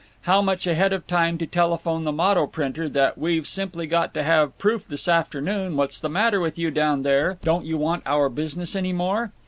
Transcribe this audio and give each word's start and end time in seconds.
How 0.23 0.41
much 0.41 0.65
ahead 0.65 0.93
of 0.93 1.05
time 1.05 1.37
to 1.37 1.45
telephone 1.45 2.05
the 2.05 2.11
motto 2.11 2.47
printer 2.47 2.89
that 2.89 3.19
"we've 3.19 3.45
simply 3.47 3.85
got 3.85 4.15
to 4.15 4.23
have 4.23 4.57
proof 4.57 4.87
this 4.87 5.07
afternoon; 5.07 5.75
what's 5.77 6.01
the 6.01 6.09
matter 6.09 6.39
with 6.39 6.57
you, 6.57 6.71
down 6.71 7.03
there? 7.03 7.37
Don't 7.43 7.67
you 7.67 7.77
want 7.77 8.01
our 8.07 8.27
business 8.27 8.75
any 8.75 8.93
more?" 8.93 9.31